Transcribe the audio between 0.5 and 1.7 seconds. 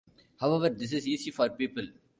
this is easy for